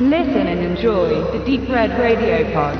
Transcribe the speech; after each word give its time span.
Listen 0.00 0.48
and 0.48 0.60
enjoy 0.60 1.22
the 1.30 1.38
Deep 1.46 1.68
Red 1.68 1.90
Radio 1.96 2.44
Pod. 2.52 2.76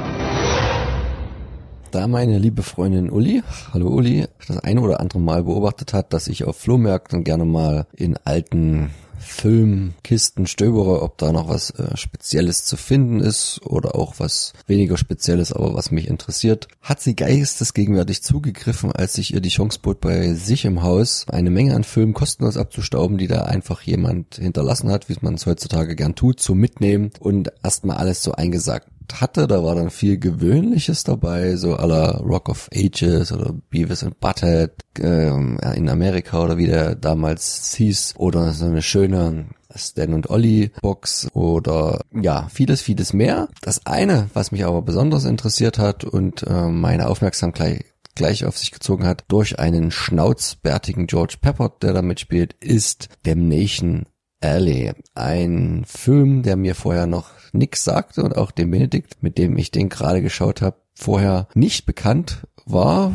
Da 1.93 2.09
meine 2.09 2.39
liebe 2.41 2.65
Freundin 2.65 3.09
Uli, 3.09 3.41
hallo 3.73 3.87
Uli, 3.87 4.27
das 4.49 4.59
eine 4.59 4.81
oder 4.81 4.99
andere 4.99 5.21
Mal 5.21 5.45
beobachtet 5.45 5.93
hat, 5.93 6.13
dass 6.13 6.27
ich 6.27 6.43
auf 6.43 6.57
Flohmärkten 6.57 7.23
gerne 7.23 7.45
mal 7.45 7.87
in 7.93 8.17
alten 8.25 8.91
Filmkisten 9.19 10.47
stöbere, 10.47 11.03
ob 11.03 11.19
da 11.19 11.33
noch 11.33 11.49
was 11.49 11.71
äh, 11.71 11.97
Spezielles 11.97 12.65
zu 12.65 12.77
finden 12.77 13.21
ist 13.21 13.61
oder 13.65 13.95
auch 13.95 14.15
was 14.19 14.53
weniger 14.67 14.97
Spezielles, 14.97 15.53
aber 15.53 15.75
was 15.75 15.91
mich 15.91 16.09
interessiert, 16.09 16.69
hat 16.81 17.01
sie 17.01 17.17
geistesgegenwärtig 17.17 18.23
zugegriffen, 18.23 18.93
als 18.93 19.15
sich 19.15 19.35
ihr 19.35 19.41
die 19.41 19.49
Chance 19.49 19.79
bot, 19.83 20.01
bei 20.01 20.35
sich 20.35 20.65
im 20.65 20.83
Haus 20.83 21.27
eine 21.29 21.51
Menge 21.51 21.75
an 21.75 21.85
Filmen 21.85 22.15
kostenlos 22.15 22.57
abzustauben, 22.57 23.19
die 23.19 23.29
da 23.29 23.43
einfach 23.43 23.83
jemand 23.83 24.37
hinterlassen 24.37 24.91
hat, 24.91 25.09
wie 25.09 25.17
man 25.21 25.35
es 25.35 25.47
heutzutage 25.47 25.97
gern 25.97 26.15
tut, 26.15 26.41
zum 26.41 26.59
Mitnehmen 26.59 27.11
und 27.21 27.53
erstmal 27.63 27.97
alles 27.97 28.23
so 28.23 28.33
eingesagt 28.33 28.89
hatte, 29.13 29.47
da 29.47 29.63
war 29.63 29.75
dann 29.75 29.91
viel 29.91 30.19
Gewöhnliches 30.19 31.05
dabei, 31.05 31.57
so 31.57 31.75
aller 31.75 32.21
Rock 32.21 32.49
of 32.49 32.69
Ages 32.75 33.33
oder 33.33 33.55
Beavis 33.71 34.03
and 34.03 34.19
Butthead 34.21 34.73
ähm, 34.99 35.59
in 35.75 35.89
Amerika 35.89 36.43
oder 36.43 36.57
wie 36.57 36.67
der 36.67 36.95
damals 36.95 37.75
hieß 37.75 38.15
oder 38.17 38.53
so 38.53 38.67
eine 38.67 38.83
schöne 38.83 39.47
Stan 39.75 40.15
und 40.15 40.31
Ollie 40.31 40.71
Box 40.81 41.29
oder 41.33 42.01
ja, 42.13 42.49
vieles, 42.53 42.83
vieles 42.83 43.13
mehr. 43.13 43.49
Das 43.61 43.87
eine, 43.87 44.31
was 44.35 44.53
mich 44.53 44.65
aber 44.65 44.83
besonders 44.83 45.25
interessiert 45.25 45.79
hat 45.79 46.05
und 46.05 46.45
äh, 46.45 46.69
meine 46.69 47.09
Aufmerksamkeit 47.09 47.85
gleich 48.15 48.45
auf 48.45 48.57
sich 48.57 48.71
gezogen 48.71 49.07
hat, 49.07 49.25
durch 49.29 49.59
einen 49.59 49.91
schnauzbärtigen 49.91 51.07
George 51.07 51.37
Pepper, 51.41 51.73
der 51.83 51.93
da 51.93 52.03
mitspielt, 52.03 52.55
ist 52.61 53.09
Damnation 53.25 54.07
Alley. 54.41 54.93
Ein 55.15 55.85
Film, 55.87 56.43
der 56.43 56.57
mir 56.57 56.75
vorher 56.75 57.07
noch 57.07 57.31
nix 57.55 57.85
sagte 57.85 58.23
und 58.23 58.37
auch 58.37 58.51
dem 58.51 58.71
Benedikt, 58.71 59.23
mit 59.23 59.39
dem 59.39 59.57
ich 59.57 59.71
den 59.71 59.89
gerade 59.89 60.23
geschaut 60.23 60.63
habe, 60.63 60.77
vorher 60.95 61.49
nicht 61.55 61.87
bekannt 61.87 62.47
war. 62.67 63.15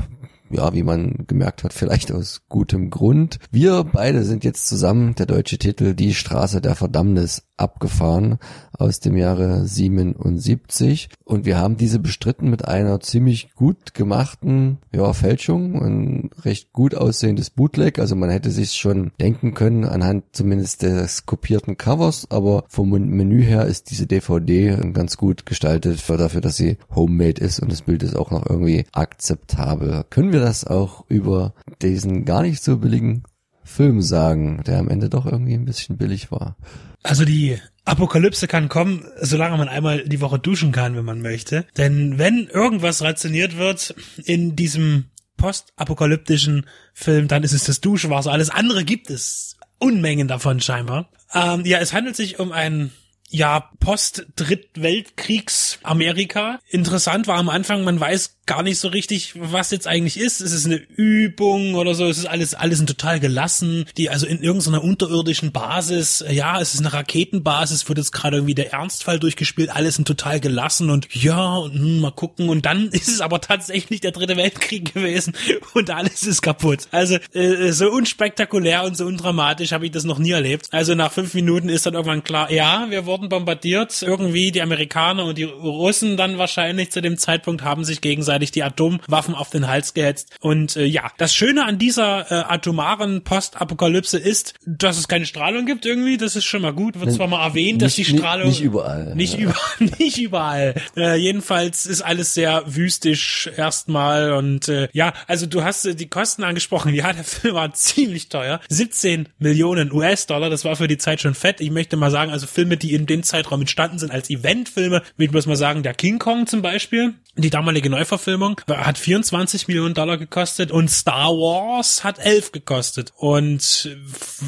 Ja, 0.52 0.74
wie 0.74 0.84
man 0.84 1.26
gemerkt 1.28 1.64
hat, 1.64 1.74
vielleicht 1.74 2.12
aus 2.12 2.42
gutem 2.50 2.90
Grund. 2.90 3.40
Wir 3.52 3.84
beide 3.84 4.24
sind 4.24 4.44
jetzt 4.44 4.68
zusammen, 4.68 5.16
der 5.16 5.26
deutsche 5.26 5.58
Titel 5.58 5.94
Die 5.94 6.14
Straße 6.14 6.62
der 6.62 6.76
Verdammnis 6.76 7.44
abgefahren 7.60 8.40
aus 8.78 9.00
dem 9.00 9.18
Jahre 9.18 9.66
77 9.66 11.10
und 11.26 11.46
wir 11.46 11.58
haben 11.58 11.76
diese 11.76 12.00
bestritten 12.00 12.50
mit 12.50 12.66
einer 12.66 13.02
ziemlich 13.02 13.54
gut 13.56 13.94
gemachten 13.94 14.78
ja, 14.94 15.12
Fälschung 15.12 15.76
und 15.76 16.30
recht 16.46 16.72
gut 16.72 16.96
aussehendes 16.96 17.50
Bootleg, 17.50 18.00
also 18.00 18.16
man 18.16 18.30
hätte 18.30 18.52
sich 18.52 18.72
schon 18.74 19.12
denken 19.20 19.54
können 19.54 19.84
anhand 19.84 20.24
zumindest 20.32 20.84
des 20.84 21.26
kopierten 21.26 21.78
Covers, 21.78 22.28
aber 22.32 22.64
vom 22.70 22.90
Menü 22.90 23.44
her 23.44 23.66
ist 23.66 23.92
diese 23.92 24.08
DVD 24.08 24.78
ganz 24.94 25.18
gut 25.18 25.46
gestaltet 25.46 26.02
dafür, 26.10 26.42
dass 26.42 26.56
sie 26.56 26.78
homemade 26.96 27.42
ist 27.42 27.60
und 27.60 27.72
das 27.72 27.82
Bild 27.82 28.04
ist 28.04 28.16
auch 28.16 28.32
noch 28.32 28.50
irgendwie 28.50 28.86
akzeptabel. 28.94 30.06
Können 30.10 30.32
wir 30.32 30.39
das 30.40 30.66
auch 30.66 31.06
über 31.10 31.54
diesen 31.82 32.26
gar 32.26 32.42
nicht 32.42 32.64
so 32.64 32.78
billigen 32.78 33.24
Film 33.64 34.02
sagen, 34.02 34.62
der 34.66 34.80
am 34.80 34.90
Ende 34.90 35.10
doch 35.10 35.26
irgendwie 35.26 35.54
ein 35.54 35.66
bisschen 35.66 35.98
billig 35.98 36.32
war? 36.32 36.58
Also 37.04 37.24
die 37.24 37.58
Apokalypse 37.86 38.48
kann 38.48 38.70
kommen, 38.70 39.06
solange 39.22 39.58
man 39.58 39.70
einmal 39.70 40.04
die 40.08 40.22
Woche 40.22 40.40
duschen 40.40 40.72
kann, 40.72 40.96
wenn 40.96 41.06
man 41.06 41.22
möchte. 41.22 41.66
Denn 41.78 42.18
wenn 42.18 42.48
irgendwas 42.48 43.02
rationiert 43.02 43.58
wird 43.58 43.96
in 44.26 44.56
diesem 44.56 45.06
postapokalyptischen 45.38 46.66
Film, 46.94 47.28
dann 47.28 47.44
ist 47.44 47.54
es 47.54 47.64
das 47.64 47.82
Duschwasser. 47.82 48.32
Alles 48.32 48.50
andere 48.50 48.84
gibt 48.84 49.10
es 49.10 49.58
Unmengen 49.80 50.28
davon 50.28 50.60
scheinbar. 50.60 51.10
Ähm, 51.34 51.66
ja, 51.66 51.80
es 51.80 51.94
handelt 51.94 52.16
sich 52.16 52.40
um 52.40 52.52
einen 52.52 52.92
ja, 53.30 53.70
Post-Drittweltkriegs 53.80 55.80
Amerika. 55.84 56.60
Interessant 56.70 57.28
war 57.28 57.38
am 57.38 57.50
Anfang, 57.50 57.84
man 57.84 58.00
weiß 58.00 58.40
gar 58.50 58.64
nicht 58.64 58.80
so 58.80 58.88
richtig, 58.88 59.34
was 59.36 59.70
jetzt 59.70 59.86
eigentlich 59.86 60.20
ist. 60.20 60.42
Ist 60.42 60.54
es 60.54 60.66
eine 60.66 60.78
Übung 60.78 61.76
oder 61.76 61.94
so? 61.94 62.08
Es 62.08 62.18
ist 62.18 62.26
alles, 62.26 62.56
alles 62.56 62.84
total 62.84 63.20
gelassen. 63.20 63.86
Die, 63.96 64.10
also 64.10 64.26
in 64.26 64.42
irgendeiner 64.42 64.84
unterirdischen 64.84 65.52
Basis, 65.52 66.26
ja, 66.28 66.60
es 66.60 66.74
ist 66.74 66.80
eine 66.80 66.92
Raketenbasis, 66.92 67.88
wird 67.88 68.00
jetzt 68.00 68.12
gerade 68.12 68.38
irgendwie 68.38 68.56
der 68.56 68.74
Ernstfall 68.74 69.20
durchgespielt, 69.20 69.70
alles 69.70 69.96
sind 69.96 70.08
total 70.08 70.40
gelassen 70.40 70.90
und 70.90 71.14
ja, 71.14 71.58
und, 71.58 71.74
hm, 71.74 72.00
mal 72.00 72.10
gucken. 72.10 72.50
Und 72.50 72.66
dann 72.66 72.88
ist 72.92 73.08
es 73.08 73.22
aber 73.22 73.40
tatsächlich 73.40 74.02
der 74.02 74.14
dritte 74.14 74.36
Weltkrieg 74.36 74.96
gewesen 74.96 75.34
und 75.76 75.92
alles 75.92 76.24
ist 76.24 76.42
kaputt. 76.42 76.88
Also 76.90 77.18
äh, 77.34 77.72
so 77.72 77.92
unspektakulär 77.92 78.84
und 78.84 78.98
so 78.98 79.06
undramatisch 79.06 79.74
habe 79.74 79.86
ich 79.86 79.92
das 79.92 80.06
noch 80.06 80.18
nie 80.18 80.32
erlebt. 80.32 80.70
Also 80.72 80.96
nach 80.96 81.12
fünf 81.12 81.36
Minuten 81.36 81.70
ist 81.70 81.86
dann 81.86 81.94
irgendwann 81.94 82.24
klar, 82.24 82.52
ja, 82.52 82.88
wir 82.90 83.06
wurden 83.06 83.19
bombardiert. 83.28 84.02
Irgendwie 84.02 84.52
die 84.52 84.62
Amerikaner 84.62 85.26
und 85.26 85.38
die 85.38 85.44
Russen 85.44 86.16
dann 86.16 86.38
wahrscheinlich 86.38 86.92
zu 86.92 87.02
dem 87.02 87.18
Zeitpunkt 87.18 87.64
haben 87.64 87.84
sich 87.84 88.00
gegenseitig 88.00 88.52
die 88.52 88.64
Atomwaffen 88.64 89.36
auf 89.36 89.50
den 89.50 89.68
Hals 89.68 89.94
gehetzt. 89.94 90.38
Und 90.40 90.78
äh, 90.78 90.86
ja, 90.86 91.12
das 91.18 91.36
Schöne 91.36 91.66
an 91.66 91.78
dieser 91.78 92.32
äh, 92.32 92.36
atomaren 92.48 93.24
Postapokalypse 93.24 94.18
ist, 94.18 94.54
dass 94.66 94.98
es 94.98 95.08
keine 95.08 95.26
Strahlung 95.26 95.66
gibt 95.66 95.86
irgendwie. 95.86 96.18
Das 96.18 96.36
ist 96.36 96.46
schon 96.46 96.62
mal 96.62 96.74
gut. 96.74 97.00
Wird 97.00 97.12
zwar 97.12 97.28
mal 97.28 97.44
erwähnt, 97.44 97.82
dass 97.82 97.96
die 97.96 98.06
Strahlung 98.06 98.48
nicht 98.48 98.62
überall, 98.62 99.16
nicht 99.16 99.34
ja. 99.34 99.40
überall, 99.40 99.58
nicht 100.00 100.18
überall. 100.18 100.76
Äh, 100.96 101.16
jedenfalls 101.18 101.86
ist 101.86 102.02
alles 102.02 102.34
sehr 102.34 102.64
wüstisch 102.68 103.50
erstmal 103.58 104.34
und 104.34 104.70
äh, 104.70 104.88
ja, 104.94 105.14
also 105.28 105.46
du 105.46 105.64
hast 105.64 105.86
äh, 105.86 105.96
die 105.96 106.08
Kosten 106.08 106.44
angesprochen. 106.44 106.94
Ja, 106.94 107.14
der 107.14 107.24
Film 107.24 107.56
war 107.56 107.74
ziemlich 107.74 108.30
teuer. 108.30 108.60
17 108.70 109.30
Millionen 109.40 109.92
US-Dollar. 109.92 110.50
Das 110.50 110.66
war 110.66 110.76
für 110.76 110.88
die 110.88 110.98
Zeit 110.98 111.22
schon 111.22 111.36
fett. 111.36 111.62
Ich 111.62 111.72
möchte 111.72 111.98
mal 111.98 112.12
sagen, 112.12 112.32
also 112.32 112.48
Filme, 112.48 112.78
die 112.78 112.94
in 112.94 113.06
dem 113.10 113.24
Zeitraum 113.24 113.62
entstanden 113.62 114.00
sind 114.00 114.12
als 114.12 114.30
Eventfilme, 114.30 115.02
ich 115.18 115.32
muss 115.32 115.46
mal 115.46 115.56
sagen, 115.56 115.84
der 115.84 115.94
King 115.94 116.20
Kong 116.20 116.48
zum 116.48 116.62
Beispiel, 116.62 117.16
die 117.36 117.50
damalige 117.50 117.90
Neuverfilmung 117.90 118.20
Verfilmung 118.30 118.62
hat 118.68 118.98
24 118.98 119.68
Millionen 119.68 119.94
Dollar 119.94 120.18
gekostet 120.18 120.72
und 120.72 120.90
Star 120.90 121.30
Wars 121.30 122.04
hat 122.04 122.20
11 122.20 122.52
gekostet. 122.52 123.14
Und 123.16 123.98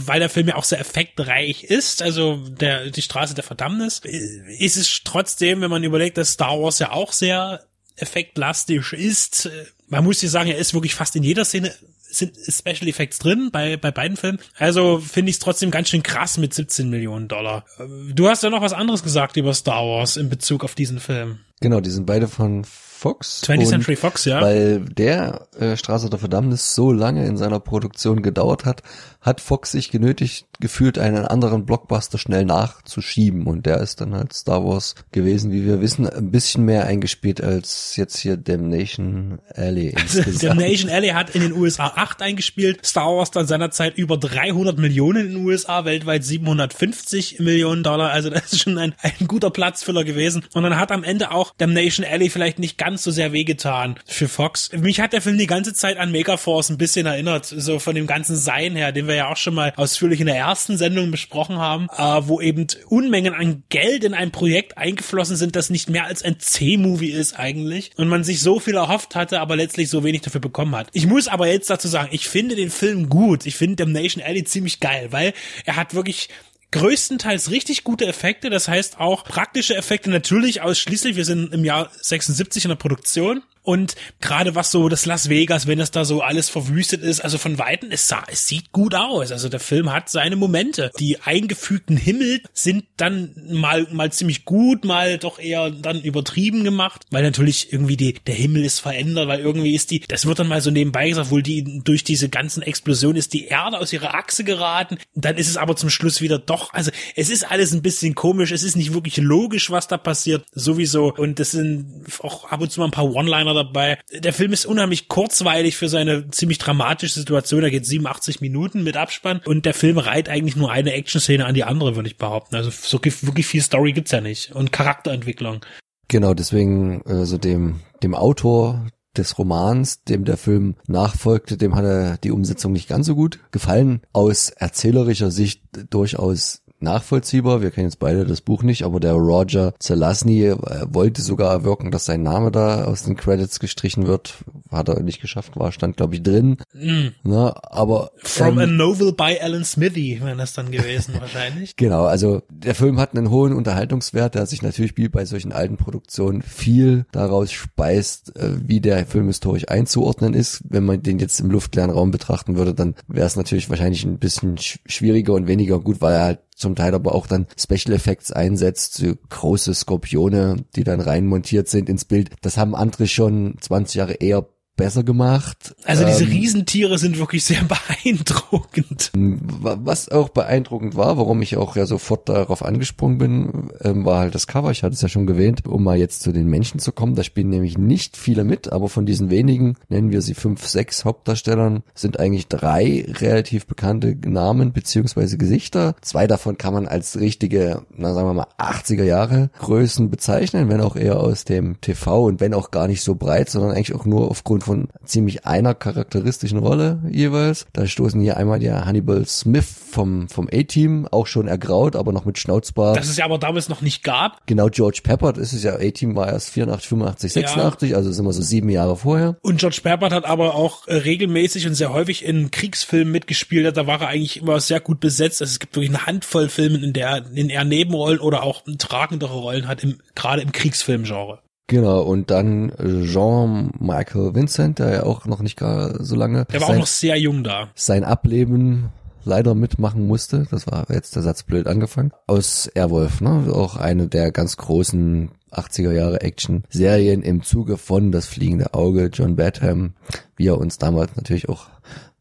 weil 0.05 0.19
der 0.19 0.29
Film 0.29 0.47
ja 0.47 0.55
auch 0.55 0.63
sehr 0.63 0.79
effektreich 0.79 1.63
ist, 1.63 2.01
also 2.01 2.37
der, 2.37 2.89
die 2.89 3.01
Straße 3.01 3.33
der 3.33 3.43
Verdammnis, 3.43 4.01
ist 4.03 4.77
es 4.77 5.01
trotzdem, 5.03 5.61
wenn 5.61 5.71
man 5.71 5.83
überlegt, 5.83 6.17
dass 6.17 6.33
Star 6.33 6.61
Wars 6.61 6.79
ja 6.79 6.91
auch 6.91 7.13
sehr 7.13 7.63
effektlastig 7.95 8.93
ist, 8.93 9.49
man 9.87 10.03
muss 10.03 10.19
hier 10.19 10.29
sagen, 10.29 10.49
er 10.49 10.57
ist 10.57 10.73
wirklich 10.73 10.95
fast 10.95 11.15
in 11.15 11.23
jeder 11.23 11.45
Szene 11.45 11.73
sind 12.11 12.33
Special 12.37 12.87
Effects 12.87 13.19
drin 13.19 13.49
bei, 13.51 13.77
bei 13.77 13.91
beiden 13.91 14.17
Filmen. 14.17 14.39
Also 14.57 14.99
finde 14.99 15.29
ich 15.29 15.37
es 15.37 15.39
trotzdem 15.39 15.71
ganz 15.71 15.89
schön 15.89 16.03
krass 16.03 16.37
mit 16.37 16.53
17 16.53 16.89
Millionen 16.89 17.27
Dollar. 17.27 17.65
Du 18.13 18.27
hast 18.27 18.43
ja 18.43 18.49
noch 18.49 18.61
was 18.61 18.73
anderes 18.73 19.03
gesagt 19.03 19.37
über 19.37 19.53
Star 19.53 19.83
Wars 19.85 20.17
in 20.17 20.29
Bezug 20.29 20.63
auf 20.63 20.75
diesen 20.75 20.99
Film. 20.99 21.39
Genau, 21.61 21.79
die 21.79 21.91
sind 21.91 22.05
beide 22.05 22.27
von 22.27 22.65
Fox. 22.65 23.41
20th 23.43 23.65
Century 23.67 23.95
Fox, 23.95 24.25
ja. 24.25 24.41
Weil 24.41 24.81
der 24.81 25.47
äh, 25.59 25.75
Straße 25.75 26.11
der 26.11 26.19
Verdammnis 26.19 26.75
so 26.75 26.91
lange 26.91 27.25
in 27.25 27.35
seiner 27.35 27.59
Produktion 27.59 28.21
gedauert 28.21 28.65
hat, 28.65 28.83
hat 29.21 29.41
Fox 29.41 29.71
sich 29.71 29.89
genötigt 29.89 30.45
gefühlt, 30.59 30.99
einen 30.99 31.25
anderen 31.25 31.65
Blockbuster 31.65 32.19
schnell 32.19 32.45
nachzuschieben. 32.45 33.47
Und 33.47 33.65
der 33.65 33.79
ist 33.79 34.01
dann 34.01 34.13
halt 34.13 34.33
Star 34.33 34.63
Wars 34.63 34.95
gewesen, 35.11 35.51
wie 35.51 35.65
wir 35.65 35.81
wissen, 35.81 36.07
ein 36.07 36.29
bisschen 36.29 36.63
mehr 36.65 36.85
eingespielt 36.85 37.41
als 37.41 37.95
jetzt 37.95 38.17
hier 38.17 38.37
Damnation 38.37 39.39
Alley. 39.55 39.95
Also, 39.95 40.47
Damnation 40.47 40.91
Alley 40.91 41.09
hat 41.09 41.31
in 41.31 41.41
den 41.41 41.53
USA 41.53 41.87
8 41.95 42.21
eingespielt, 42.21 42.85
Star 42.85 43.15
Wars 43.15 43.31
dann 43.31 43.47
seinerzeit 43.47 43.97
über 43.97 44.17
300 44.17 44.77
Millionen 44.77 45.27
in 45.27 45.33
den 45.33 45.45
USA, 45.45 45.85
weltweit 45.85 46.23
750 46.23 47.39
Millionen 47.39 47.81
Dollar. 47.81 48.11
Also 48.11 48.29
das 48.29 48.53
ist 48.53 48.61
schon 48.61 48.77
ein, 48.77 48.93
ein 49.01 49.27
guter 49.27 49.49
Platzfüller 49.49 50.03
gewesen. 50.03 50.43
Und 50.53 50.63
dann 50.63 50.79
hat 50.79 50.91
am 50.91 51.03
Ende 51.03 51.31
auch 51.31 51.50
Damnation 51.57 52.05
Alley 52.05 52.29
vielleicht 52.29 52.59
nicht 52.59 52.77
ganz 52.77 53.03
so 53.03 53.11
sehr 53.11 53.33
wehgetan 53.33 53.99
für 54.05 54.27
Fox. 54.27 54.71
Mich 54.73 54.99
hat 54.99 55.13
der 55.13 55.21
Film 55.21 55.37
die 55.37 55.47
ganze 55.47 55.73
Zeit 55.73 55.97
an 55.97 56.11
Megaforce 56.11 56.69
ein 56.69 56.77
bisschen 56.77 57.05
erinnert, 57.05 57.45
so 57.45 57.79
von 57.79 57.95
dem 57.95 58.07
ganzen 58.07 58.35
Sein 58.35 58.75
her, 58.75 58.91
den 58.91 59.07
wir 59.07 59.15
ja 59.15 59.29
auch 59.29 59.37
schon 59.37 59.53
mal 59.53 59.73
ausführlich 59.75 60.19
in 60.19 60.27
der 60.27 60.37
ersten 60.37 60.77
Sendung 60.77 61.11
besprochen 61.11 61.57
haben, 61.57 61.87
äh, 61.97 62.27
wo 62.27 62.41
eben 62.41 62.67
Unmengen 62.87 63.33
an 63.33 63.63
Geld 63.69 64.03
in 64.03 64.13
ein 64.13 64.31
Projekt 64.31 64.77
eingeflossen 64.77 65.35
sind, 65.35 65.55
das 65.55 65.69
nicht 65.69 65.89
mehr 65.89 66.05
als 66.05 66.23
ein 66.23 66.39
C-Movie 66.39 67.11
ist 67.11 67.37
eigentlich 67.37 67.91
und 67.97 68.07
man 68.07 68.23
sich 68.23 68.41
so 68.41 68.59
viel 68.59 68.75
erhofft 68.75 69.15
hatte, 69.15 69.39
aber 69.39 69.55
letztlich 69.55 69.89
so 69.89 70.03
wenig 70.03 70.21
dafür 70.21 70.41
bekommen 70.41 70.75
hat. 70.75 70.87
Ich 70.93 71.07
muss 71.07 71.27
aber 71.27 71.47
jetzt 71.47 71.69
dazu 71.69 71.87
sagen, 71.87 72.09
ich 72.11 72.27
finde 72.27 72.55
den 72.55 72.69
Film 72.69 73.09
gut. 73.09 73.45
Ich 73.45 73.55
finde 73.55 73.77
Damnation 73.77 74.23
Alley 74.23 74.43
ziemlich 74.43 74.79
geil, 74.79 75.07
weil 75.11 75.33
er 75.65 75.75
hat 75.75 75.93
wirklich 75.93 76.29
größtenteils 76.71 77.51
richtig 77.51 77.83
gute 77.83 78.05
Effekte, 78.05 78.49
das 78.49 78.67
heißt 78.67 78.99
auch 78.99 79.23
praktische 79.23 79.75
Effekte 79.75 80.09
natürlich 80.09 80.61
ausschließlich, 80.61 81.15
wir 81.15 81.25
sind 81.25 81.53
im 81.53 81.65
Jahr 81.65 81.91
76 82.01 82.65
in 82.65 82.69
der 82.69 82.75
Produktion 82.75 83.43
Und 83.63 83.95
gerade 84.19 84.55
was 84.55 84.71
so 84.71 84.89
das 84.89 85.05
Las 85.05 85.29
Vegas, 85.29 85.67
wenn 85.67 85.79
das 85.79 85.91
da 85.91 86.05
so 86.05 86.21
alles 86.21 86.49
verwüstet 86.49 87.03
ist, 87.03 87.21
also 87.21 87.37
von 87.37 87.59
Weitem, 87.59 87.91
es 87.91 88.07
sah, 88.07 88.23
es 88.27 88.47
sieht 88.47 88.71
gut 88.71 88.95
aus. 88.95 89.31
Also 89.31 89.49
der 89.49 89.59
Film 89.59 89.91
hat 89.91 90.09
seine 90.09 90.35
Momente. 90.35 90.91
Die 90.99 91.21
eingefügten 91.21 91.97
Himmel 91.97 92.41
sind 92.53 92.85
dann 92.97 93.33
mal, 93.49 93.87
mal 93.91 94.11
ziemlich 94.11 94.45
gut, 94.45 94.83
mal 94.83 95.17
doch 95.17 95.39
eher 95.39 95.69
dann 95.69 96.01
übertrieben 96.01 96.63
gemacht, 96.63 97.05
weil 97.11 97.23
natürlich 97.23 97.71
irgendwie 97.71 97.97
die, 97.97 98.13
der 98.13 98.35
Himmel 98.35 98.63
ist 98.65 98.79
verändert, 98.79 99.27
weil 99.27 99.39
irgendwie 99.39 99.75
ist 99.75 99.91
die, 99.91 99.99
das 99.99 100.25
wird 100.25 100.39
dann 100.39 100.47
mal 100.47 100.61
so 100.61 100.71
nebenbei 100.71 101.09
gesagt, 101.09 101.31
wohl 101.31 101.43
die, 101.43 101.81
durch 101.83 102.03
diese 102.03 102.29
ganzen 102.29 102.63
Explosionen 102.63 103.17
ist 103.17 103.33
die 103.33 103.45
Erde 103.45 103.77
aus 103.77 103.93
ihrer 103.93 104.15
Achse 104.15 104.43
geraten. 104.43 104.97
Dann 105.13 105.37
ist 105.37 105.49
es 105.49 105.57
aber 105.57 105.75
zum 105.75 105.89
Schluss 105.89 106.21
wieder 106.21 106.39
doch, 106.39 106.73
also 106.73 106.91
es 107.15 107.29
ist 107.29 107.49
alles 107.49 107.73
ein 107.73 107.81
bisschen 107.81 108.15
komisch, 108.15 108.51
es 108.51 108.63
ist 108.63 108.75
nicht 108.75 108.93
wirklich 108.93 109.17
logisch, 109.17 109.69
was 109.69 109.87
da 109.87 109.97
passiert, 109.97 110.45
sowieso. 110.51 111.13
Und 111.13 111.39
das 111.39 111.51
sind 111.51 112.05
auch 112.19 112.45
ab 112.45 112.61
und 112.61 112.71
zu 112.71 112.79
mal 112.79 112.87
ein 112.87 112.91
paar 112.91 113.11
One-Liner 113.11 113.50
dabei. 113.53 113.99
Der 114.11 114.33
Film 114.33 114.53
ist 114.53 114.65
unheimlich 114.65 115.07
kurzweilig 115.07 115.77
für 115.77 115.89
seine 115.89 116.29
ziemlich 116.29 116.57
dramatische 116.57 117.19
Situation. 117.19 117.61
Da 117.61 117.69
geht 117.69 117.85
87 117.85 118.41
Minuten 118.41 118.83
mit 118.83 118.97
Abspann 118.97 119.41
und 119.45 119.65
der 119.65 119.73
Film 119.73 119.97
reiht 119.97 120.29
eigentlich 120.29 120.55
nur 120.55 120.71
eine 120.71 120.93
Action-Szene 120.93 121.45
an 121.45 121.53
die 121.53 121.63
andere, 121.63 121.95
würde 121.95 122.09
ich 122.09 122.17
behaupten. 122.17 122.55
Also 122.55 122.69
so 122.71 122.99
wirklich 123.03 123.47
viel 123.47 123.61
Story 123.61 123.93
gibt's 123.93 124.11
ja 124.11 124.21
nicht 124.21 124.51
und 124.51 124.71
Charakterentwicklung. 124.71 125.65
Genau, 126.07 126.33
deswegen 126.33 127.03
also 127.05 127.37
dem 127.37 127.79
dem 128.03 128.15
Autor 128.15 128.87
des 129.17 129.37
Romans, 129.37 130.03
dem 130.03 130.23
der 130.23 130.37
Film 130.37 130.75
nachfolgte, 130.87 131.57
dem 131.57 131.75
hat 131.75 131.83
er 131.83 132.17
die 132.17 132.31
Umsetzung 132.31 132.71
nicht 132.71 132.87
ganz 132.87 133.07
so 133.07 133.15
gut 133.15 133.39
gefallen. 133.51 134.01
Aus 134.13 134.49
erzählerischer 134.49 135.31
Sicht 135.31 135.63
durchaus 135.89 136.60
nachvollziehbar. 136.81 137.61
Wir 137.61 137.71
kennen 137.71 137.87
jetzt 137.87 137.99
beide 137.99 138.25
das 138.25 138.41
Buch 138.41 138.63
nicht, 138.63 138.83
aber 138.83 138.99
der 138.99 139.13
Roger 139.13 139.73
Zelazny 139.79 140.45
äh, 140.45 140.57
wollte 140.89 141.21
sogar 141.21 141.51
erwirken, 141.51 141.91
dass 141.91 142.05
sein 142.05 142.23
Name 142.23 142.51
da 142.51 142.85
aus 142.85 143.03
den 143.03 143.15
Credits 143.15 143.59
gestrichen 143.59 144.07
wird. 144.07 144.35
Hat 144.71 144.89
er 144.89 145.01
nicht 145.01 145.21
geschafft, 145.21 145.57
war 145.57 145.71
stand 145.71 145.97
glaube 145.97 146.15
ich 146.15 146.23
drin. 146.23 146.57
Mm. 146.73 147.07
Na, 147.23 147.55
aber 147.63 148.11
From 148.17 148.59
ähm, 148.59 148.59
a 148.59 148.67
Novel 148.67 149.13
by 149.13 149.37
Alan 149.41 149.65
Smithy 149.65 150.19
wäre 150.21 150.37
das 150.37 150.53
dann 150.53 150.71
gewesen 150.71 151.15
wahrscheinlich. 151.19 151.75
Genau, 151.75 152.05
also 152.05 152.41
der 152.49 152.75
Film 152.75 152.99
hat 152.99 153.15
einen 153.15 153.29
hohen 153.29 153.53
Unterhaltungswert, 153.53 154.35
der 154.35 154.45
sich 154.45 154.61
natürlich 154.61 154.97
wie 154.97 155.09
bei 155.09 155.25
solchen 155.25 155.51
alten 155.51 155.77
Produktionen 155.77 156.41
viel 156.41 157.05
daraus 157.11 157.51
speist, 157.51 158.35
äh, 158.35 158.51
wie 158.67 158.81
der 158.81 159.05
Film 159.05 159.27
historisch 159.27 159.67
einzuordnen 159.69 160.33
ist. 160.33 160.61
Wenn 160.67 160.85
man 160.85 161.01
den 161.01 161.19
jetzt 161.19 161.39
im 161.39 161.51
luftleeren 161.51 161.91
Raum 161.91 162.11
betrachten 162.11 162.55
würde, 162.55 162.73
dann 162.73 162.95
wäre 163.07 163.27
es 163.27 163.35
natürlich 163.35 163.69
wahrscheinlich 163.69 164.03
ein 164.03 164.19
bisschen 164.19 164.57
schwieriger 164.57 165.33
und 165.33 165.47
weniger 165.47 165.79
gut, 165.79 166.01
weil 166.01 166.13
er 166.13 166.23
halt 166.23 166.39
zum 166.61 166.75
Teil 166.75 166.93
aber 166.93 167.13
auch 167.13 167.27
dann 167.27 167.47
Special 167.57 167.93
Effects 167.93 168.31
einsetzt, 168.31 168.93
so 168.93 169.13
große 169.29 169.73
Skorpione, 169.73 170.63
die 170.75 170.83
dann 170.83 171.01
rein 171.01 171.25
montiert 171.25 171.67
sind 171.67 171.89
ins 171.89 172.05
Bild. 172.05 172.29
Das 172.41 172.57
haben 172.57 172.75
andere 172.75 173.07
schon 173.07 173.55
20 173.59 173.95
Jahre 173.95 174.13
eher 174.13 174.47
besser 174.81 175.03
gemacht. 175.03 175.75
Also 175.85 176.05
diese 176.05 176.23
ähm, 176.23 176.31
Riesentiere 176.31 176.97
sind 176.97 177.19
wirklich 177.19 177.45
sehr 177.45 177.61
beeindruckend. 178.03 179.11
Was 179.13 180.09
auch 180.09 180.29
beeindruckend 180.29 180.95
war, 180.95 181.17
warum 181.17 181.43
ich 181.43 181.55
auch 181.55 181.75
ja 181.75 181.85
sofort 181.85 182.27
darauf 182.27 182.65
angesprungen 182.65 183.19
bin, 183.19 183.69
ähm, 183.81 184.05
war 184.05 184.21
halt 184.21 184.33
das 184.33 184.47
Cover. 184.47 184.71
Ich 184.71 184.81
hatte 184.81 184.95
es 184.95 185.01
ja 185.03 185.07
schon 185.07 185.27
erwähnt, 185.27 185.67
um 185.67 185.83
mal 185.83 185.99
jetzt 185.99 186.23
zu 186.23 186.31
den 186.31 186.47
Menschen 186.47 186.79
zu 186.79 186.91
kommen. 186.91 187.13
Da 187.13 187.23
spielen 187.23 187.49
nämlich 187.49 187.77
nicht 187.77 188.17
viele 188.17 188.43
mit, 188.43 188.71
aber 188.71 188.89
von 188.89 189.05
diesen 189.05 189.29
wenigen, 189.29 189.75
nennen 189.87 190.11
wir 190.11 190.23
sie 190.23 190.33
fünf, 190.33 190.67
sechs 190.67 191.05
Hauptdarstellern, 191.05 191.83
sind 191.93 192.19
eigentlich 192.19 192.47
drei 192.47 193.05
relativ 193.07 193.67
bekannte 193.67 194.17
Namen 194.27 194.73
beziehungsweise 194.73 195.37
Gesichter. 195.37 195.95
Zwei 196.01 196.25
davon 196.25 196.57
kann 196.57 196.73
man 196.73 196.87
als 196.87 197.19
richtige, 197.19 197.83
na 197.95 198.15
sagen 198.15 198.27
wir 198.27 198.33
mal, 198.33 198.47
80er 198.57 199.03
Jahre 199.03 199.51
Größen 199.59 200.09
bezeichnen, 200.09 200.69
wenn 200.69 200.81
auch 200.81 200.95
eher 200.95 201.19
aus 201.19 201.45
dem 201.45 201.79
TV 201.81 202.23
und 202.23 202.39
wenn 202.39 202.55
auch 202.55 202.71
gar 202.71 202.87
nicht 202.87 203.03
so 203.03 203.13
breit, 203.13 203.51
sondern 203.51 203.71
eigentlich 203.71 203.93
auch 203.93 204.05
nur 204.05 204.31
aufgrund 204.31 204.63
von 204.63 204.70
von 204.71 204.87
ziemlich 205.03 205.45
einer 205.45 205.75
charakteristischen 205.75 206.57
Rolle 206.57 207.01
jeweils. 207.09 207.65
Da 207.73 207.85
stoßen 207.85 208.21
hier 208.21 208.37
einmal 208.37 208.59
der 208.59 208.85
Hannibal 208.85 209.25
Smith 209.27 209.67
vom, 209.91 210.29
vom 210.29 210.47
A-Team, 210.49 211.09
auch 211.11 211.27
schon 211.27 211.49
ergraut, 211.49 211.97
aber 211.97 212.13
noch 212.13 212.23
mit 212.23 212.39
Schnauzbart. 212.39 212.95
Das 212.95 213.09
es 213.09 213.17
ja 213.17 213.25
aber 213.25 213.37
damals 213.37 213.67
noch 213.67 213.81
nicht 213.81 214.01
gab. 214.05 214.47
Genau, 214.47 214.69
George 214.69 215.01
Peppard 215.03 215.37
ist 215.37 215.51
es 215.51 215.63
ja, 215.63 215.75
A-Team 215.75 216.15
war 216.15 216.29
erst 216.29 216.51
84, 216.51 216.87
85, 216.87 217.33
86, 217.33 217.89
ja. 217.91 217.97
also 217.97 218.13
sind 218.13 218.23
wir 218.23 218.31
so 218.31 218.41
sieben 218.41 218.69
Jahre 218.69 218.95
vorher. 218.95 219.35
Und 219.41 219.59
George 219.59 219.81
Peppard 219.83 220.13
hat 220.13 220.23
aber 220.23 220.55
auch 220.55 220.87
äh, 220.87 220.95
regelmäßig 220.95 221.67
und 221.67 221.75
sehr 221.75 221.91
häufig 221.91 222.23
in 222.23 222.49
Kriegsfilmen 222.49 223.11
mitgespielt. 223.11 223.75
Da 223.75 223.87
war 223.87 223.99
er 223.99 224.07
eigentlich 224.07 224.41
immer 224.41 224.61
sehr 224.61 224.79
gut 224.79 225.01
besetzt. 225.01 225.41
Also 225.41 225.51
es 225.51 225.59
gibt 225.59 225.75
wirklich 225.75 225.89
eine 225.89 226.05
Handvoll 226.05 226.47
Filme, 226.47 226.77
in 226.77 226.93
der 226.93 227.25
in 227.33 227.49
er 227.49 227.65
Nebenrollen 227.65 228.21
oder 228.21 228.43
auch 228.43 228.63
tragendere 228.77 229.33
Rollen 229.33 229.67
hat, 229.67 229.83
im, 229.83 229.97
gerade 230.15 230.41
im 230.41 230.53
Kriegsfilmgenre. 230.53 231.39
Genau, 231.67 232.01
und 232.01 232.31
dann 232.31 232.69
äh, 232.71 233.05
Jean-Michael 233.05 234.35
Vincent, 234.35 234.79
der 234.79 234.93
ja 234.93 235.03
auch 235.03 235.25
noch 235.25 235.41
nicht 235.41 235.57
gar 235.57 236.03
so 236.03 236.15
lange. 236.15 236.45
Der 236.45 236.59
war 236.59 236.67
sein, 236.67 236.75
auch 236.75 236.79
noch 236.81 236.87
sehr 236.87 237.17
jung 237.17 237.43
da. 237.43 237.69
Sein 237.75 238.03
Ableben 238.03 238.89
leider 239.23 239.55
mitmachen 239.55 240.07
musste. 240.07 240.47
Das 240.51 240.67
war 240.67 240.85
jetzt 240.89 241.15
der 241.15 241.23
Satz 241.23 241.43
blöd 241.43 241.67
angefangen. 241.67 242.11
Aus 242.27 242.67
Airwolf, 242.67 243.21
ne? 243.21 243.51
Auch 243.53 243.77
eine 243.77 244.07
der 244.07 244.31
ganz 244.31 244.57
großen 244.57 245.31
80er 245.51 245.91
Jahre 245.91 246.21
Action-Serien 246.21 247.21
im 247.21 247.43
Zuge 247.43 247.77
von 247.77 248.11
Das 248.11 248.25
fliegende 248.25 248.73
Auge, 248.73 249.09
John 249.13 249.35
Badham, 249.35 249.93
wie 250.35 250.47
er 250.47 250.57
uns 250.57 250.77
damals 250.77 251.15
natürlich 251.15 251.49
auch 251.49 251.67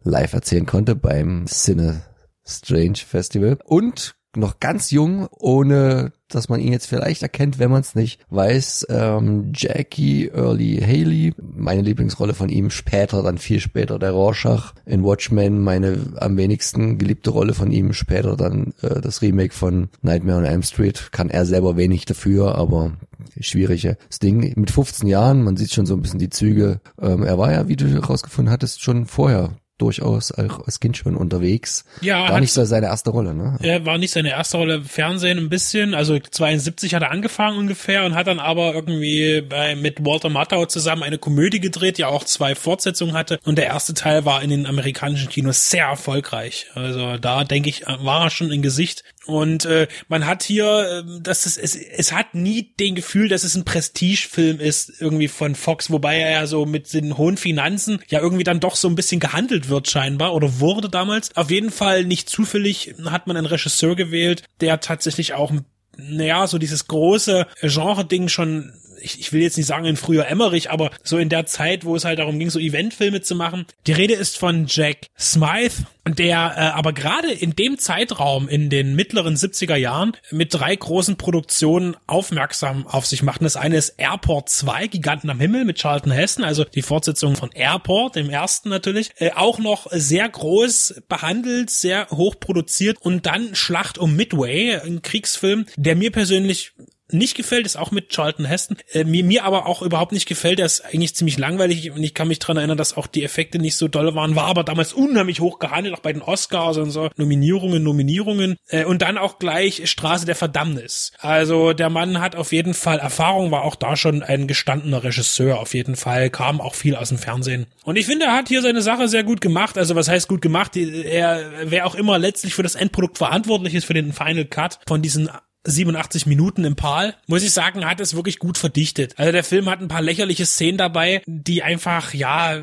live 0.03 0.33
erzählen 0.33 0.67
konnte 0.67 0.97
beim 0.97 1.47
Cine 1.47 2.03
Strange 2.45 2.97
Festival. 2.97 3.59
Und 3.65 4.15
noch 4.37 4.61
ganz 4.61 4.91
jung, 4.91 5.29
ohne 5.31 6.13
dass 6.29 6.49
man 6.49 6.61
ihn 6.61 6.73
jetzt 6.73 6.87
vielleicht 6.87 7.23
erkennt, 7.23 7.59
wenn 7.59 7.71
man 7.71 7.81
es 7.81 7.95
nicht 7.95 8.21
weiß. 8.31 8.87
Ähm, 8.89 9.53
Jackie 9.55 10.29
Early 10.29 10.79
Haley, 10.81 11.35
meine 11.41 11.83
Lieblingsrolle 11.83 12.35
von 12.35 12.49
ihm, 12.49 12.71
später, 12.71 13.23
dann 13.23 13.39
viel 13.39 13.61
später 13.61 13.99
der 13.99 14.13
Rorschach 14.13 14.75
in 14.87 15.03
Watchmen, 15.03 15.63
meine 15.63 15.99
am 16.17 16.37
wenigsten 16.37 16.99
geliebte 16.99 17.31
Rolle 17.31 17.55
von 17.55 17.73
ihm, 17.73 17.93
später 17.93 18.37
dann 18.37 18.73
äh, 18.83 19.01
das 19.01 19.23
Remake 19.23 19.55
von 19.55 19.89
Nightmare 20.03 20.39
on 20.39 20.45
Elm 20.45 20.63
Street. 20.63 21.11
Kann 21.11 21.31
er 21.31 21.45
selber 21.45 21.77
wenig 21.77 22.05
dafür, 22.05 22.55
aber 22.55 22.93
schwieriges 23.41 23.97
Ding. 24.23 24.53
Mit 24.57 24.71
15 24.71 25.09
Jahren, 25.09 25.43
man 25.43 25.57
sieht 25.57 25.73
schon 25.73 25.87
so 25.87 25.95
ein 25.95 26.03
bisschen 26.03 26.19
die 26.19 26.31
Züge. 26.31 26.81
Ähm, 27.01 27.23
er 27.23 27.39
war 27.39 27.53
ja, 27.53 27.69
wie 27.69 27.77
du 27.77 27.89
herausgefunden 27.89 28.53
hattest, 28.53 28.83
schon 28.83 29.07
vorher 29.07 29.51
durchaus 29.81 30.33
auch 30.33 30.67
als 30.67 30.81
Kind 30.81 30.97
schon 30.97 31.17
unterwegs. 31.17 31.85
Ja, 32.01 32.29
war 32.29 32.41
nicht 32.41 32.53
so 32.53 32.65
seine 32.65 32.87
erste 32.87 33.11
Rolle, 33.11 33.35
ne? 33.35 33.59
Er 33.63 33.87
war 33.87 33.99
nicht 33.99 34.13
seine 34.13 34.31
erste 34.31 34.57
Rolle. 34.57 34.83
Fernsehen 34.83 35.39
ein 35.39 35.49
bisschen. 35.49 35.95
Also 35.95 36.19
72 36.19 36.95
hat 36.95 37.03
er 37.03 37.11
angefangen 37.11 37.59
ungefähr 37.59 38.05
und 38.05 38.15
hat 38.15 38.27
dann 38.27 38.39
aber 38.39 38.75
irgendwie 38.75 39.41
bei, 39.41 39.75
mit 39.77 40.05
Walter 40.05 40.29
Matthau 40.29 40.67
zusammen 40.67 41.03
eine 41.03 41.19
Komödie 41.19 41.61
gedreht, 41.61 41.99
die 41.99 42.05
auch 42.05 42.25
zwei 42.25 42.55
Fortsetzungen 42.55 43.15
hatte. 43.15 43.41
Und 43.45 43.57
der 43.57 43.67
erste 43.67 43.95
Teil 43.95 44.25
war 44.25 44.43
in 44.43 44.51
den 44.51 44.67
amerikanischen 44.67 45.29
Kinos 45.29 45.71
sehr 45.71 45.87
erfolgreich. 45.87 46.67
Also 46.75 47.17
da 47.17 47.45
denke 47.45 47.69
ich, 47.69 47.87
war 47.87 48.25
er 48.25 48.31
schon 48.31 48.51
in 48.51 48.63
Gesicht. 48.63 49.05
Und 49.27 49.67
äh, 49.67 49.87
man 50.09 50.27
hat 50.27 50.43
hier, 50.43 51.05
äh, 51.07 51.21
dass 51.21 51.47
es, 51.47 51.59
es, 51.59 51.77
es 51.77 52.13
hat 52.13 52.35
nie 52.35 52.73
den 52.81 52.95
Gefühl, 52.95 53.29
dass 53.29 53.45
es 53.45 53.55
ein 53.55 53.65
Prestigefilm 53.65 54.61
ist, 54.61 55.01
irgendwie 55.01 55.29
von 55.29 55.55
Fox, 55.55 55.91
wobei 55.91 56.19
er 56.19 56.31
ja 56.31 56.47
so 56.47 56.65
mit 56.65 56.93
den 56.95 57.19
hohen 57.19 57.37
Finanzen 57.37 58.01
ja 58.09 58.21
irgendwie 58.21 58.45
dann 58.45 58.61
doch 58.61 58.77
so 58.77 58.89
ein 58.89 58.95
bisschen 58.95 59.21
gehandelt 59.21 59.69
wird 59.69 59.91
scheinbar 59.91 60.35
oder 60.35 60.61
wurde 60.61 60.89
damals. 60.89 61.37
Auf 61.37 61.51
jeden 61.51 61.71
Fall 61.71 62.05
nicht 62.05 62.31
zufällig 62.31 62.95
hat 63.05 63.27
man 63.27 63.37
einen 63.37 63.47
Regisseur 63.47 63.95
gewählt, 63.95 64.43
der 64.61 64.81
tatsächlich 64.81 65.35
auch 65.35 65.53
naja, 65.97 66.47
so 66.47 66.59
dieses 66.59 66.87
große 66.87 67.47
Genre-Ding 67.61 68.29
schon 68.29 68.73
ich, 69.01 69.21
ich 69.21 69.33
will 69.33 69.43
jetzt 69.43 69.57
nicht 69.57 69.67
sagen 69.67 69.85
in 69.85 69.97
früher 69.97 70.27
Emmerich, 70.27 70.71
aber 70.71 70.91
so 71.03 71.19
in 71.19 71.29
der 71.29 71.47
Zeit, 71.47 71.85
wo 71.85 71.97
es 71.97 72.05
halt 72.05 72.19
darum 72.19 72.39
ging, 72.39 72.51
so 72.51 72.59
Eventfilme 72.59 73.21
zu 73.21 73.35
machen. 73.35 73.67
Die 73.87 73.93
Rede 73.93 74.15
ist 74.15 74.39
von 74.39 74.67
Jack 74.69 75.07
Smythe, 75.19 75.87
der 76.09 76.55
äh, 76.57 76.61
aber 76.77 76.93
gerade 76.93 77.31
in 77.31 77.55
dem 77.55 77.79
Zeitraum 77.79 78.49
in 78.49 78.71
den 78.71 78.95
mittleren 78.95 79.37
70er 79.37 79.77
Jahren 79.77 80.13
mit 80.31 80.55
drei 80.55 80.75
großen 80.75 81.17
Produktionen 81.17 81.97
aufmerksam 82.07 82.87
auf 82.87 83.07
sich 83.07 83.23
macht. 83.23 83.43
Das 83.43 83.57
eine 83.57 83.77
ist 83.77 83.95
Airport 83.99 84.49
2, 84.49 84.89
Giganten 84.89 85.31
am 85.31 85.41
Himmel 85.41 85.65
mit 85.65 85.79
Charlton 85.79 86.13
Heston, 86.13 86.45
also 86.45 86.65
die 86.65 86.83
Fortsetzung 86.83 87.37
von 87.37 87.51
Airport, 87.53 88.17
dem 88.17 88.31
ersten 88.31 88.69
natürlich, 88.69 89.11
äh, 89.19 89.33
auch 89.35 89.59
noch 89.59 89.87
sehr 89.91 90.29
groß 90.29 91.03
behandelt, 91.09 91.71
sehr 91.71 92.09
hoch 92.11 92.37
produziert 92.39 92.99
und 93.01 93.27
dann 93.27 93.55
Schlacht 93.55 93.99
um 93.99 94.17
Midway, 94.17 94.77
ein 94.77 95.03
Kriegsfilm, 95.03 95.67
der 95.77 95.97
mir 95.97 96.13
persönlich 96.13 96.73
nicht 97.13 97.37
gefällt, 97.37 97.67
ist 97.67 97.77
auch 97.77 97.91
mit 97.91 98.11
Charlton 98.11 98.45
Heston. 98.45 98.77
Äh, 98.93 99.05
mir, 99.05 99.25
mir 99.25 99.45
aber 99.45 99.67
auch 99.67 99.83
überhaupt 99.83 100.13
nicht 100.13 100.27
gefällt. 100.27 100.59
Der 100.59 100.67
ist 100.67 100.85
eigentlich 100.85 101.15
ziemlich 101.15 101.39
langweilig 101.39 101.91
und 101.91 102.03
ich 102.03 102.15
kann 102.15 102.29
mich 102.29 102.39
dran 102.39 102.57
erinnern, 102.57 102.79
dass 102.79 102.97
auch 102.97 103.07
die 103.07 103.25
Effekte 103.25 103.59
nicht 103.59 103.77
so 103.77 103.89
doll 103.89 104.15
waren. 104.15 104.37
War 104.37 104.47
aber 104.47 104.65
damals 104.65 104.93
unheimlich 104.93 105.41
hoch 105.41 105.59
gehandelt, 105.59 105.95
auch 105.95 106.01
bei 106.01 106.13
den 106.13 106.23
Oscars 106.23 106.77
und 106.77 106.91
so. 106.91 107.11
Nominierungen, 107.17 107.83
Nominierungen. 107.83 108.57
Äh, 108.69 108.85
und 108.85 109.03
dann 109.03 109.19
auch 109.19 109.39
gleich 109.39 109.89
Straße 109.91 110.27
der 110.27 110.37
Verdammnis. 110.37 111.13
Also 111.19 111.73
der 111.73 111.91
Mann 111.91 112.21
hat 112.21 112.37
auf 112.37 112.53
jeden 112.53 112.75
Fall 112.75 112.99
Erfahrung, 112.99 113.51
war 113.51 113.65
auch 113.65 113.77
da 113.77 113.97
schon 113.97 114.23
ein 114.23 114.47
gestandener 114.47 115.05
Regisseur 115.05 115.59
auf 115.59 115.75
jeden 115.75 115.97
Fall, 115.97 116.31
kam 116.31 116.61
auch 116.61 116.75
viel 116.75 116.97
aus 116.97 117.09
dem 117.09 117.19
Fernsehen. 117.19 117.67
Und 117.85 117.97
ich 117.97 118.07
finde, 118.07 118.27
er 118.27 118.35
hat 118.35 118.49
hier 118.49 118.63
seine 118.63 118.83
Sache 118.83 119.09
sehr 119.09 119.25
gut 119.25 119.41
gemacht. 119.41 119.79
Also 119.79 119.95
was 119.95 120.09
heißt 120.09 120.29
gut 120.29 120.43
gemacht? 120.43 120.77
Er, 120.77 121.51
wer 121.65 121.87
auch 121.87 121.95
immer 121.95 122.19
letztlich 122.19 122.55
für 122.55 122.63
das 122.63 122.75
Endprodukt 122.75 123.19
verantwortlich 123.19 123.75
ist, 123.75 123.85
für 123.85 123.95
den 123.95 124.13
Final 124.13 124.45
Cut 124.45 124.79
von 124.87 125.03
diesen 125.03 125.31
87 125.65 126.27
Minuten 126.27 126.65
im 126.65 126.75
Pal, 126.75 127.17
muss 127.27 127.43
ich 127.43 127.53
sagen, 127.53 127.85
hat 127.85 128.01
es 128.01 128.17
wirklich 128.17 128.39
gut 128.39 128.57
verdichtet. 128.57 129.19
Also 129.19 129.33
der 129.33 129.45
Film 129.45 129.69
hat 129.69 129.81
ein 129.81 129.89
paar 129.89 130.01
lächerliche 130.01 130.47
Szenen 130.47 130.79
dabei, 130.79 131.23
die 131.27 131.63
einfach, 131.63 132.15
ja, 132.15 132.63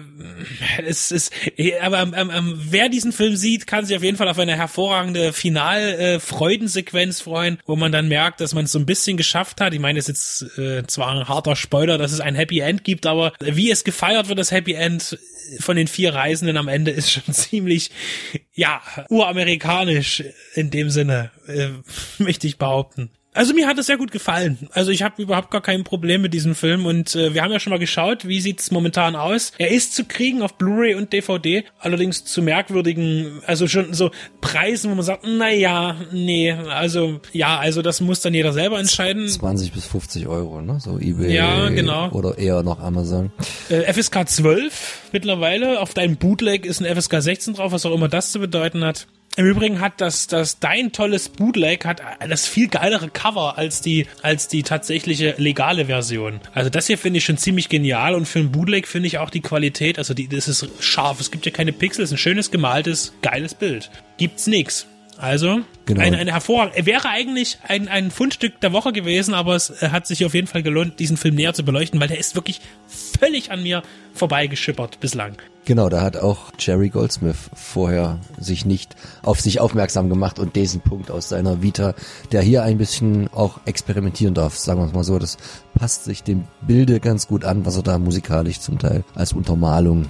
es 0.86 1.12
ist, 1.12 1.32
aber 1.82 2.02
ähm, 2.02 2.32
ähm, 2.34 2.56
wer 2.58 2.90
diesen 2.90 3.12
Film 3.12 3.36
sieht, 3.36 3.68
kann 3.68 3.86
sich 3.86 3.96
auf 3.96 4.04
jeden 4.04 4.18
Fall 4.18 4.30
auf 4.30 4.40
eine 4.40 4.56
hervorragende 4.56 5.32
Final-Freudensequenz 5.32 7.22
freuen, 7.22 7.60
wo 7.66 7.76
man 7.76 7.92
dann 7.92 8.08
merkt, 8.08 8.42
dass 8.42 8.56
man 8.56 8.66
es 8.66 8.72
so 8.72 8.80
ein 8.80 8.88
bisschen 8.88 9.18
geschafft 9.18 9.62
hat. 9.62 9.74
Ich 9.74 9.80
meine, 9.80 10.00
es 10.00 10.10
ist 10.10 10.42
jetzt 10.42 10.58
äh, 10.58 10.86
zwar 10.88 11.10
ein 11.10 11.28
harter 11.28 11.56
Spoiler, 11.56 11.98
dass 11.98 12.12
es 12.12 12.20
ein 12.20 12.36
Happy 12.36 12.60
End 12.60 12.84
gibt, 12.84 13.06
aber 13.06 13.34
wie 13.40 13.70
es 13.70 13.84
gefeiert 13.84 14.28
wird, 14.28 14.40
das 14.40 14.52
Happy 14.52 14.74
End 14.74 15.18
von 15.60 15.78
den 15.78 15.88
vier 15.88 16.14
Reisenden 16.14 16.58
am 16.58 16.68
Ende 16.68 16.92
ist 16.92 17.12
schon 17.12 17.24
ziemlich, 17.34 17.92
ja, 18.54 18.82
uramerikanisch 19.10 20.24
in 20.54 20.70
dem 20.70 20.90
Sinne, 20.90 21.32
äh, 21.48 21.70
möchte 22.18 22.48
ich 22.48 22.58
behaupten. 22.58 23.12
Also 23.38 23.54
mir 23.54 23.68
hat 23.68 23.78
es 23.78 23.86
sehr 23.86 23.98
gut 23.98 24.12
gefallen. 24.12 24.68
Also 24.72 24.90
ich 24.90 25.04
habe 25.04 25.22
überhaupt 25.22 25.52
gar 25.52 25.62
kein 25.62 25.84
Problem 25.84 26.24
mit 26.24 26.34
diesem 26.34 26.56
Film 26.56 26.88
und 26.88 27.16
äh, 27.16 27.36
wir 27.36 27.44
haben 27.44 27.52
ja 27.52 27.60
schon 27.60 27.70
mal 27.70 27.78
geschaut, 27.78 28.28
wie 28.28 28.42
sieht's 28.42 28.72
momentan 28.72 29.16
aus. 29.16 29.52
Er 29.60 29.70
ist 29.70 29.94
zu 29.96 30.06
kriegen 30.06 30.42
auf 30.42 30.56
Blu-ray 30.56 30.96
und 30.96 31.14
DVD, 31.14 31.64
allerdings 31.78 32.26
zu 32.26 32.42
merkwürdigen, 32.42 33.44
also 33.46 33.68
schon 33.68 33.94
so 33.94 34.10
Preisen, 34.42 34.90
wo 34.90 34.96
man 34.96 35.06
sagt, 35.06 35.24
na 35.28 35.52
ja, 35.52 35.98
nee, 36.12 36.52
also 36.52 37.22
ja, 37.32 37.60
also 37.60 37.84
das 37.84 38.02
muss 38.02 38.22
dann 38.22 38.34
jeder 38.34 38.54
selber 38.54 38.80
entscheiden. 38.80 39.28
20 39.28 39.72
bis 39.72 39.86
50 39.86 40.26
Euro, 40.26 40.62
ne? 40.62 40.80
So 40.80 40.98
eBay 40.98 41.36
Ja, 41.36 41.70
genau. 41.70 42.10
oder 42.10 42.40
eher 42.40 42.64
noch 42.64 42.80
Amazon. 42.80 43.32
Äh, 43.70 43.94
FSK 43.94 44.28
12 44.28 45.10
mittlerweile, 45.12 45.80
auf 45.82 45.94
deinem 45.94 46.18
Bootleg 46.18 46.66
ist 46.66 46.82
ein 46.82 46.96
FSK 47.00 47.22
16 47.22 47.54
drauf, 47.54 47.72
was 47.72 47.86
auch 47.86 47.94
immer 47.94 48.08
das 48.08 48.32
zu 48.32 48.40
bedeuten 48.40 48.84
hat. 48.84 49.06
Im 49.38 49.46
Übrigen 49.46 49.82
hat 49.82 50.02
das, 50.02 50.26
das 50.26 50.58
dein 50.60 50.92
tolles 50.92 51.30
Bootleg 51.30 51.86
hat 51.86 52.02
das 52.28 52.48
viel 52.48 52.70
geilere 52.70 53.08
Cover 53.08 53.56
als 53.56 53.82
die, 53.82 54.08
als 54.24 54.48
die 54.48 54.64
tatsächliche 54.64 55.36
legale 55.38 55.86
Version. 55.86 56.42
Also 56.56 56.72
das 56.72 56.88
hier 56.88 56.98
finde 56.98 57.20
ich 57.20 57.26
schon 57.26 57.38
ziemlich 57.38 57.70
genial 57.70 58.16
und 58.16 58.28
für 58.28 58.40
ein 58.40 58.52
Bootleg 58.52 58.88
finde 58.88 59.06
ich 59.06 59.20
auch 59.20 59.30
die 59.30 59.42
Qualität, 59.42 60.00
also 60.00 60.16
die, 60.16 60.28
das 60.28 60.48
ist 60.48 60.68
scharf. 60.80 61.20
Es 61.20 61.30
gibt 61.30 61.46
ja 61.46 61.52
keine 61.52 61.72
Pixel, 61.72 62.04
es 62.04 62.10
ist 62.10 62.16
ein 62.16 62.18
schönes 62.18 62.50
gemaltes, 62.50 63.14
geiles 63.22 63.54
Bild. 63.54 63.92
Gibt's 64.18 64.48
nix. 64.48 64.88
Also, 65.20 65.62
Genau. 65.86 66.02
eine, 66.02 66.18
eine 66.18 66.34
hervorragende, 66.34 66.86
wäre 66.86 67.08
eigentlich 67.08 67.60
ein, 67.66 67.88
ein 67.88 68.12
Fundstück 68.12 68.60
der 68.60 68.74
Woche 68.74 68.92
gewesen, 68.92 69.34
aber 69.34 69.56
es 69.56 69.70
äh, 69.82 69.90
hat 69.90 70.06
sich 70.06 70.26
auf 70.26 70.34
jeden 70.34 70.48
Fall 70.48 70.62
gelohnt, 70.62 71.00
diesen 71.00 71.16
Film 71.16 71.36
näher 71.36 71.54
zu 71.54 71.64
beleuchten, 71.64 72.00
weil 72.02 72.10
der 72.10 72.20
ist 72.20 72.36
wirklich 72.36 72.60
völlig 72.88 73.52
an 73.52 73.64
mir 73.64 73.84
vorbeigeschippert 74.14 75.00
bislang. 75.00 75.38
Genau, 75.64 75.90
da 75.90 76.02
hat 76.02 76.18
auch 76.18 76.52
Jerry 76.60 76.90
Goldsmith 76.90 77.50
vorher 77.54 78.20
sich 78.40 78.66
nicht 78.66 78.96
auf 79.22 79.40
sich 79.42 79.60
aufmerksam 79.60 80.10
gemacht 80.10 80.40
und 80.40 80.56
diesen 80.56 80.82
Punkt 80.82 81.10
aus 81.10 81.30
seiner 81.30 81.62
Vita, 81.62 81.94
der 82.32 82.42
hier 82.42 82.64
ein 82.64 82.78
bisschen 82.78 83.30
auch 83.34 83.60
experimentieren 83.66 84.34
darf, 84.34 84.58
sagen 84.58 84.82
wir 84.82 84.88
es 84.88 84.94
mal 84.94 85.04
so. 85.04 85.20
Das 85.20 85.38
passt 85.76 86.04
sich 86.04 86.24
dem 86.24 86.46
Bilde 86.62 87.00
ganz 87.00 87.28
gut 87.28 87.46
an, 87.46 87.66
was 87.66 87.78
er 87.78 87.84
da 87.84 87.98
musikalisch 87.98 88.60
zum 88.60 88.78
Teil 88.80 89.04
als 89.16 89.34
Untermalung 89.34 90.10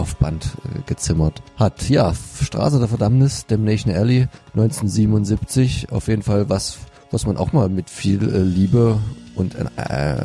auf 0.00 0.16
Band 0.16 0.56
äh, 0.64 0.80
gezimmert 0.86 1.42
hat. 1.56 1.88
Ja, 1.88 2.12
Straße 2.42 2.78
der 2.78 2.88
Verdammnis, 2.88 3.46
Damnation 3.46 3.94
Alley, 3.94 4.28
1977, 4.54 5.92
auf 5.92 6.08
jeden 6.08 6.22
Fall 6.22 6.48
was, 6.48 6.78
was 7.10 7.26
man 7.26 7.36
auch 7.36 7.52
mal 7.52 7.68
mit 7.68 7.90
viel 7.90 8.22
äh, 8.22 8.38
Liebe 8.38 8.98
und, 9.36 9.54
äh, 9.54 10.16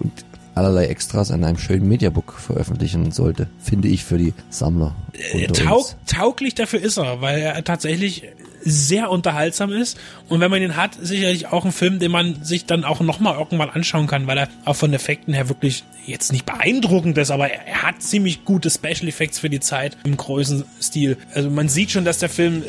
und 0.00 0.12
allerlei 0.54 0.86
Extras 0.86 1.30
an 1.30 1.44
einem 1.44 1.58
schönen 1.58 1.88
Mediabook 1.88 2.32
veröffentlichen 2.32 3.12
sollte, 3.12 3.48
finde 3.60 3.88
ich 3.88 4.04
für 4.04 4.18
die 4.18 4.34
Sammler. 4.50 4.96
Äh, 5.32 5.46
taug, 5.46 5.94
tauglich 6.06 6.54
dafür 6.54 6.80
ist 6.80 6.98
er, 6.98 7.20
weil 7.20 7.38
er 7.38 7.62
tatsächlich 7.62 8.24
sehr 8.64 9.10
unterhaltsam 9.10 9.72
ist 9.72 9.98
und 10.28 10.40
wenn 10.40 10.50
man 10.50 10.62
ihn 10.62 10.76
hat, 10.76 10.96
sicherlich 11.00 11.46
auch 11.48 11.64
ein 11.64 11.72
Film, 11.72 11.98
den 11.98 12.10
man 12.10 12.42
sich 12.44 12.66
dann 12.66 12.84
auch 12.84 13.00
nochmal 13.00 13.38
irgendwann 13.38 13.70
anschauen 13.70 14.06
kann, 14.06 14.26
weil 14.26 14.38
er 14.38 14.48
auch 14.64 14.76
von 14.76 14.92
Effekten 14.92 15.34
her 15.34 15.48
wirklich 15.48 15.84
jetzt 16.06 16.32
nicht 16.32 16.46
beeindruckend 16.46 17.16
ist, 17.18 17.30
aber 17.30 17.50
er, 17.50 17.82
hat 17.82 18.02
ziemlich 18.02 18.44
gute 18.44 18.70
Special 18.70 19.06
Effects 19.06 19.38
für 19.38 19.48
die 19.48 19.60
Zeit 19.60 19.96
im 20.04 20.16
großen 20.16 20.64
Stil. 20.82 21.16
Also 21.32 21.48
man 21.48 21.68
sieht 21.68 21.92
schon, 21.92 22.04
dass 22.04 22.18
der 22.18 22.28
Film 22.28 22.62
äh, 22.62 22.66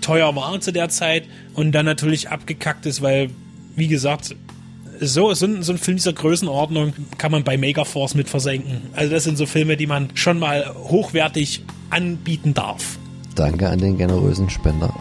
teuer 0.00 0.34
war 0.36 0.60
zu 0.60 0.72
der 0.72 0.88
Zeit 0.88 1.24
und 1.54 1.72
dann 1.72 1.84
natürlich 1.84 2.30
abgekackt 2.30 2.86
ist, 2.86 3.02
weil, 3.02 3.30
wie 3.74 3.88
gesagt, 3.88 4.36
so, 5.00 5.34
so, 5.34 5.46
ein, 5.46 5.62
so 5.62 5.72
ein 5.72 5.78
Film 5.78 5.96
dieser 5.96 6.12
Größenordnung 6.12 6.92
kann 7.18 7.32
man 7.32 7.42
bei 7.42 7.56
Megaforce 7.56 8.14
mit 8.14 8.28
versenken. 8.28 8.82
Also 8.94 9.12
das 9.12 9.24
sind 9.24 9.36
so 9.36 9.46
Filme, 9.46 9.76
die 9.76 9.86
man 9.86 10.10
schon 10.14 10.38
mal 10.38 10.72
hochwertig 10.84 11.64
anbieten 11.90 12.54
darf. 12.54 12.98
Danke 13.34 13.68
an 13.68 13.78
den 13.78 13.98
generösen 13.98 14.48
Spender. 14.50 14.94